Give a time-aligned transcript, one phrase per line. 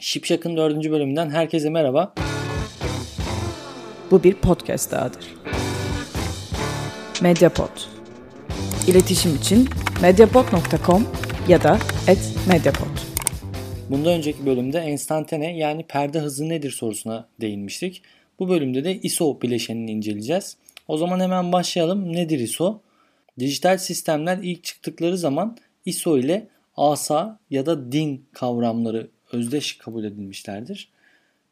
[0.00, 2.14] Şipşak'ın dördüncü bölümünden herkese merhaba.
[4.10, 5.34] Bu bir podcast dahadır.
[7.22, 7.68] Mediapod.
[8.88, 9.68] İletişim için
[10.02, 11.06] mediapod.com
[11.48, 11.78] ya da
[12.48, 12.98] @mediapod.
[13.90, 18.02] Bundan önceki bölümde enstantane yani perde hızı nedir sorusuna değinmiştik.
[18.38, 20.56] Bu bölümde de ISO bileşenini inceleyeceğiz.
[20.88, 22.12] O zaman hemen başlayalım.
[22.12, 22.80] Nedir ISO?
[23.38, 30.88] Dijital sistemler ilk çıktıkları zaman ISO ile ASA ya da DIN kavramları özdeş kabul edilmişlerdir.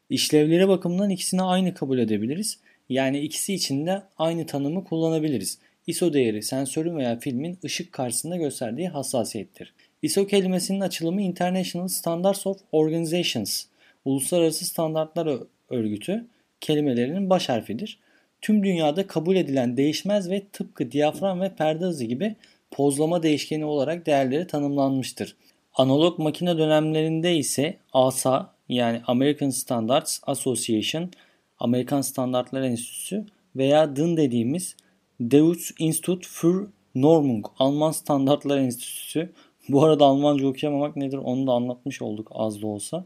[0.09, 2.59] İşlevleri bakımından ikisini aynı kabul edebiliriz.
[2.89, 5.59] Yani ikisi için de aynı tanımı kullanabiliriz.
[5.87, 9.73] ISO değeri sensörün veya filmin ışık karşısında gösterdiği hassasiyettir.
[10.01, 13.65] ISO kelimesinin açılımı International Standards of Organizations,
[14.05, 16.25] Uluslararası Standartlar Örgütü
[16.61, 17.99] kelimelerinin baş harfidir.
[18.41, 22.35] Tüm dünyada kabul edilen değişmez ve tıpkı diyafram ve perde hızı gibi
[22.71, 25.35] pozlama değişkeni olarak değerleri tanımlanmıştır.
[25.77, 31.11] Analog makine dönemlerinde ise ASA yani American Standards Association,
[31.59, 34.75] Amerikan Standartlar Enstitüsü veya DIN dediğimiz
[35.19, 39.33] Deutsche Institut für Normung, Alman Standartlar Enstitüsü.
[39.69, 43.05] Bu arada Almanca okuyamamak nedir onu da anlatmış olduk az da olsa.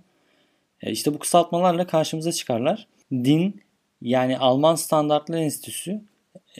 [0.81, 2.87] E işte bu kısaltmalarla karşımıza çıkarlar.
[3.11, 3.61] DIN
[4.01, 6.01] yani Alman Standartlar Enstitüsü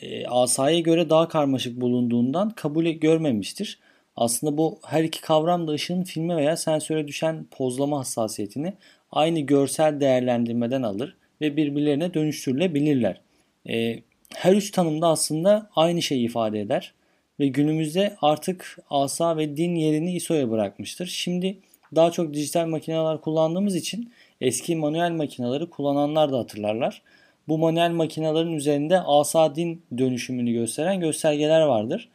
[0.02, 3.80] e, asaya göre daha karmaşık bulunduğundan kabul görmemiştir.
[4.16, 8.74] Aslında bu her iki kavram da ışığın filme veya sensöre düşen pozlama hassasiyetini
[9.12, 13.22] aynı görsel değerlendirmeden alır ve birbirlerine dönüştürülebilirler.
[13.70, 14.00] E,
[14.36, 16.94] her üç tanımda aslında aynı şeyi ifade eder
[17.40, 21.08] ve günümüzde artık asa ve din yerini ISO'ya bırakmıştır.
[21.08, 21.58] Şimdi
[21.96, 27.02] daha çok dijital makineler kullandığımız için eski manuel makineleri kullananlar da hatırlarlar.
[27.48, 32.10] Bu manuel makinelerin üzerinde asa din dönüşümünü gösteren göstergeler vardır.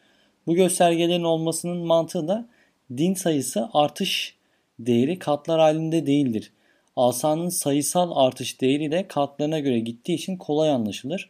[0.47, 2.47] Bu göstergelerin olmasının mantığı da
[2.97, 4.35] din sayısı artış
[4.79, 6.51] değeri katlar halinde değildir.
[6.95, 11.29] Asanın sayısal artış değeri de katlarına göre gittiği için kolay anlaşılır.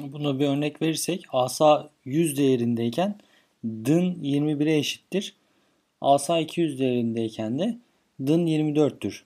[0.00, 3.18] Buna bir örnek verirsek asa 100 değerindeyken
[3.64, 5.34] dın 21'e eşittir.
[6.00, 7.78] Asa 200 değerindeyken de
[8.26, 9.22] dın 24'tür.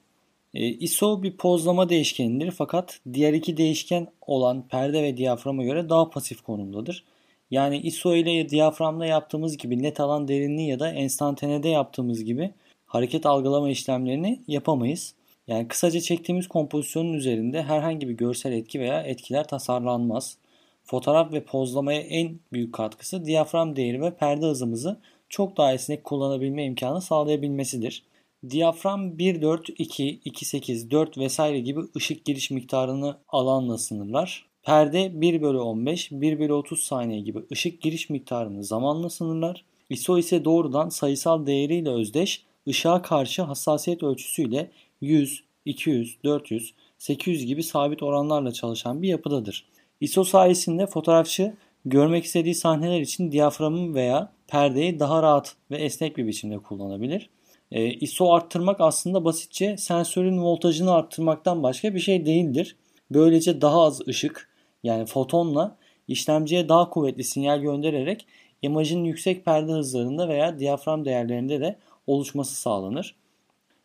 [0.53, 6.09] E, ISO bir pozlama değişkenidir fakat diğer iki değişken olan perde ve diyaframa göre daha
[6.09, 7.03] pasif konumdadır.
[7.51, 12.53] Yani ISO ile diyaframda yaptığımız gibi net alan derinliği ya da enstantanede yaptığımız gibi
[12.85, 15.13] hareket algılama işlemlerini yapamayız.
[15.47, 20.37] Yani kısaca çektiğimiz kompozisyonun üzerinde herhangi bir görsel etki veya etkiler tasarlanmaz.
[20.83, 26.65] Fotoğraf ve pozlamaya en büyük katkısı diyafram değeri ve perde hızımızı çok daha esnek kullanabilme
[26.65, 28.03] imkanı sağlayabilmesidir.
[28.49, 34.45] Diyafram 1.4, 2, 2.8, 4 vesaire gibi ışık giriş miktarını alanla sınırlar.
[34.67, 39.65] Perde 1 bölü 15, 1 bölü 30 saniye gibi ışık giriş miktarını zamanla sınırlar.
[39.89, 47.63] ISO ise doğrudan sayısal değeriyle özdeş, ışığa karşı hassasiyet ölçüsüyle 100, 200, 400, 800 gibi
[47.63, 49.65] sabit oranlarla çalışan bir yapıdadır.
[50.01, 51.53] ISO sayesinde fotoğrafçı
[51.85, 57.29] görmek istediği sahneler için diyaframı veya perdeyi daha rahat ve esnek bir biçimde kullanabilir.
[57.71, 62.75] E, ISO arttırmak aslında basitçe sensörün voltajını arttırmaktan başka bir şey değildir.
[63.11, 64.56] Böylece daha az ışık
[64.87, 65.77] yani fotonla
[66.07, 68.25] işlemciye daha kuvvetli sinyal göndererek
[68.61, 71.75] imajın yüksek perde hızlarında veya diyafram değerlerinde de
[72.07, 73.15] oluşması sağlanır.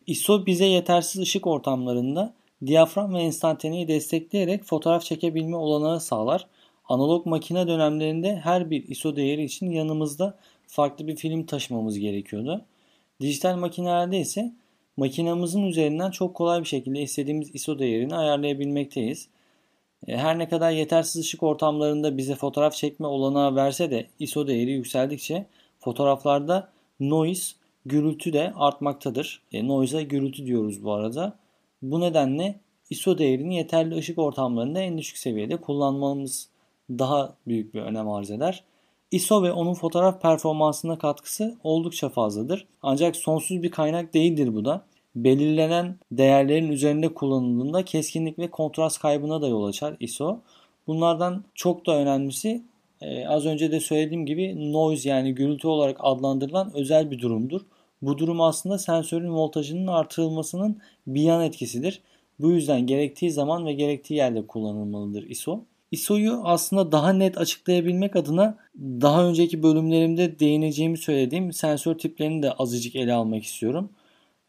[0.07, 2.33] ISO bize yetersiz ışık ortamlarında
[2.65, 6.47] diyafram ve enstantaneyi destekleyerek fotoğraf çekebilme olanağı sağlar.
[6.89, 10.37] Analog makine dönemlerinde her bir ISO değeri için yanımızda
[10.67, 12.65] farklı bir film taşımamız gerekiyordu.
[13.21, 14.53] Dijital makinelerde ise
[14.97, 19.29] makinamızın üzerinden çok kolay bir şekilde istediğimiz ISO değerini ayarlayabilmekteyiz.
[20.07, 24.71] E, her ne kadar yetersiz ışık ortamlarında bize fotoğraf çekme olanağı verse de ISO değeri
[24.71, 25.45] yükseldikçe
[25.79, 26.69] fotoğraflarda
[26.99, 27.55] noise,
[27.85, 29.41] gürültü de artmaktadır.
[29.51, 31.37] E, noise'a gürültü diyoruz bu arada.
[31.81, 32.59] Bu nedenle
[32.89, 36.49] ISO değerini yeterli ışık ortamlarında en düşük seviyede kullanmamız
[36.89, 38.63] daha büyük bir önem arz eder.
[39.11, 42.67] ISO ve onun fotoğraf performansına katkısı oldukça fazladır.
[42.81, 44.85] Ancak sonsuz bir kaynak değildir bu da.
[45.15, 50.39] Belirlenen değerlerin üzerinde kullanıldığında keskinlik ve kontrast kaybına da yol açar ISO.
[50.87, 52.63] Bunlardan çok da önemlisi
[53.01, 57.61] e, az önce de söylediğim gibi noise yani gürültü olarak adlandırılan özel bir durumdur.
[58.01, 62.01] Bu durum aslında sensörün voltajının artırılmasının bir yan etkisidir.
[62.39, 65.63] Bu yüzden gerektiği zaman ve gerektiği yerde kullanılmalıdır ISO.
[65.91, 72.95] ISO'yu aslında daha net açıklayabilmek adına daha önceki bölümlerimde değineceğimi söylediğim sensör tiplerini de azıcık
[72.95, 73.89] ele almak istiyorum.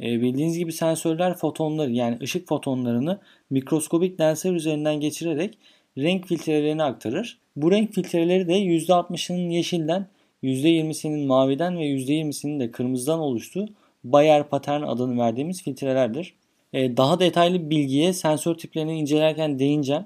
[0.04, 3.20] E, bildiğiniz gibi sensörler fotonları yani ışık fotonlarını
[3.50, 5.58] mikroskobik lensler üzerinden geçirerek
[5.98, 7.38] renk filtrelerini aktarır.
[7.56, 10.06] Bu renk filtreleri de %60'ının yeşilden,
[10.42, 13.68] %20'sinin maviden ve %20'sinin de kırmızıdan oluştuğu
[14.04, 16.34] Bayer patern adını verdiğimiz filtrelerdir.
[16.72, 20.04] E, daha detaylı bilgiye sensör tiplerini incelerken değineceğim.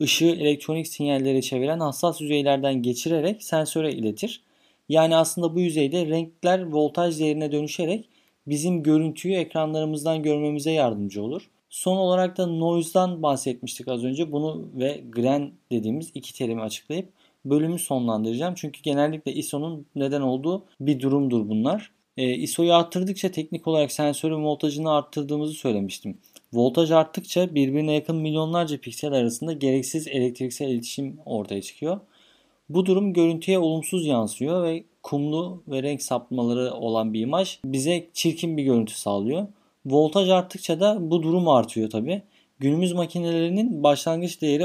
[0.00, 4.42] Işığı elektronik sinyallere çeviren hassas yüzeylerden geçirerek sensöre iletir.
[4.88, 8.08] Yani aslında bu yüzeyde renkler voltaj değerine dönüşerek
[8.46, 11.50] bizim görüntüyü ekranlarımızdan görmemize yardımcı olur.
[11.70, 14.32] Son olarak da noise'dan bahsetmiştik az önce.
[14.32, 17.08] Bunu ve grain dediğimiz iki terimi açıklayıp
[17.44, 18.54] bölümü sonlandıracağım.
[18.54, 21.90] Çünkü genellikle ISO'nun neden olduğu bir durumdur bunlar.
[22.16, 26.18] E, ISO'yu arttırdıkça teknik olarak sensörün voltajını arttırdığımızı söylemiştim.
[26.52, 32.00] Voltaj arttıkça birbirine yakın milyonlarca piksel arasında gereksiz elektriksel iletişim ortaya çıkıyor.
[32.68, 38.56] Bu durum görüntüye olumsuz yansıyor ve kumlu ve renk sapmaları olan bir imaj bize çirkin
[38.56, 39.46] bir görüntü sağlıyor.
[39.86, 42.22] Voltaj arttıkça da bu durum artıyor tabi.
[42.58, 44.64] Günümüz makinelerinin başlangıç değeri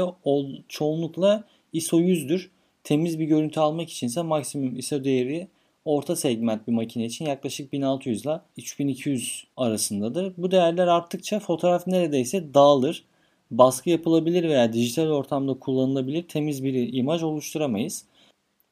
[0.68, 2.50] çoğunlukla ISO 100'dür.
[2.84, 5.48] Temiz bir görüntü almak içinse maksimum ISO değeri
[5.84, 10.32] orta segment bir makine için yaklaşık 1600 ile 3200 arasındadır.
[10.36, 13.04] Bu değerler arttıkça fotoğraf neredeyse dağılır.
[13.50, 18.04] Baskı yapılabilir veya dijital ortamda kullanılabilir temiz bir imaj oluşturamayız.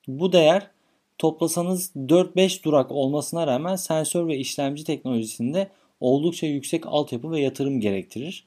[0.09, 0.71] Bu değer
[1.19, 5.71] toplasanız 4-5 durak olmasına rağmen sensör ve işlemci teknolojisinde
[6.01, 8.47] oldukça yüksek altyapı ve yatırım gerektirir.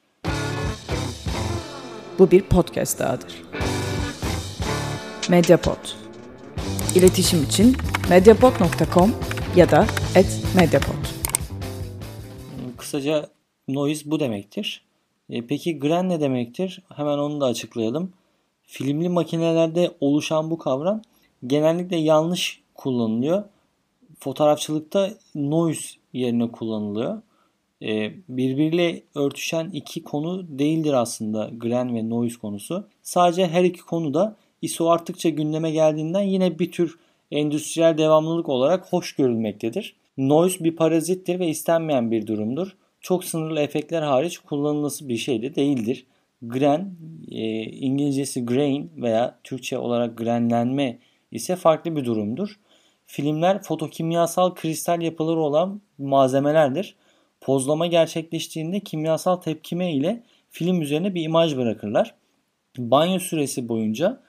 [2.18, 3.42] Bu bir podcast dahadır.
[5.28, 5.78] Mediapod.
[6.94, 7.76] İletişim için
[8.10, 9.14] mediapod.com
[9.56, 9.86] ya da
[10.56, 11.06] @mediapod.
[12.76, 13.28] Kısaca
[13.68, 14.84] noise bu demektir.
[15.30, 16.82] E, peki grain ne demektir?
[16.94, 18.12] Hemen onu da açıklayalım.
[18.62, 21.02] Filmli makinelerde oluşan bu kavram
[21.46, 23.44] genellikle yanlış kullanılıyor.
[24.18, 27.22] Fotoğrafçılıkta noise yerine kullanılıyor.
[27.82, 32.86] E, birbiriyle örtüşen iki konu değildir aslında grain ve noise konusu.
[33.02, 36.98] Sadece her iki konu da ISO arttıkça gündeme geldiğinden yine bir tür
[37.30, 39.96] endüstriyel devamlılık olarak hoş görülmektedir.
[40.18, 42.76] Noise bir parazittir ve istenmeyen bir durumdur.
[43.00, 46.06] Çok sınırlı efektler hariç kullanılması bir şey de değildir.
[46.42, 46.98] Grain,
[47.30, 50.98] e, İngilizcesi grain veya Türkçe olarak grainlenme
[51.32, 52.58] ise farklı bir durumdur.
[53.06, 56.94] Filmler fotokimyasal kristal yapıları olan malzemelerdir.
[57.40, 62.14] Pozlama gerçekleştiğinde kimyasal tepkime ile film üzerine bir imaj bırakırlar.
[62.78, 64.20] Banyo süresi boyunca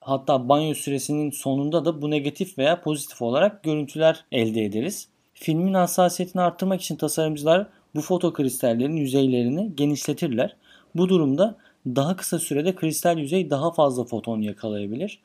[0.00, 5.08] hatta banyo süresinin sonunda da bu negatif veya pozitif olarak görüntüler elde ederiz.
[5.34, 10.56] Filmin hassasiyetini arttırmak için tasarımcılar bu fotokristallerin yüzeylerini genişletirler.
[10.94, 11.56] Bu durumda
[11.86, 15.18] daha kısa sürede kristal yüzey daha fazla foton yakalayabilir.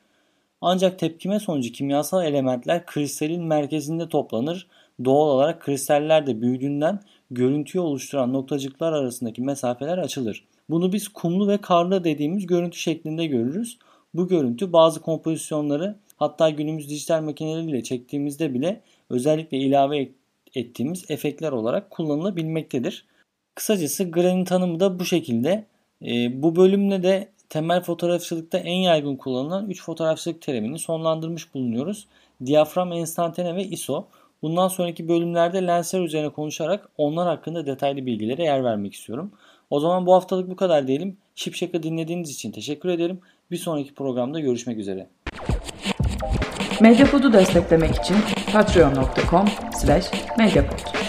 [0.62, 4.66] Ancak tepkime sonucu kimyasal elementler kristalin merkezinde toplanır.
[5.04, 7.00] Doğal olarak kristaller de büyüdüğünden
[7.30, 10.44] görüntüyü oluşturan noktacıklar arasındaki mesafeler açılır.
[10.70, 13.78] Bunu biz kumlu ve karlı dediğimiz görüntü şeklinde görürüz.
[14.14, 18.80] Bu görüntü bazı kompozisyonları hatta günümüz dijital makineleriyle çektiğimizde bile
[19.10, 20.08] özellikle ilave
[20.54, 23.06] ettiğimiz efektler olarak kullanılabilmektedir.
[23.54, 25.64] Kısacası grain tanımı da bu şekilde.
[26.06, 32.06] E, bu bölümle de temel fotoğrafçılıkta en yaygın kullanılan 3 fotoğrafçılık terimini sonlandırmış bulunuyoruz.
[32.46, 34.06] Diyafram, enstantane ve ISO.
[34.42, 39.32] Bundan sonraki bölümlerde lensler üzerine konuşarak onlar hakkında detaylı bilgilere yer vermek istiyorum.
[39.70, 41.16] O zaman bu haftalık bu kadar diyelim.
[41.34, 43.20] Şipşak'ı dinlediğiniz için teşekkür ederim.
[43.50, 45.06] Bir sonraki programda görüşmek üzere.
[46.80, 48.16] Medyapod'u desteklemek için
[48.52, 49.48] patreon.com
[49.80, 51.01] slash medyapod.